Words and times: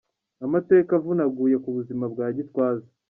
Amateka 0.45 0.91
avunaguye 0.99 1.55
ku 1.63 1.69
buzima 1.77 2.03
bwa 2.13 2.25
Gitwaza. 2.37 2.89